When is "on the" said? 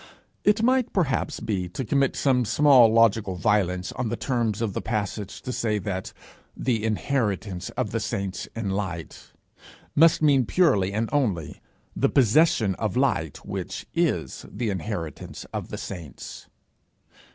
3.91-4.15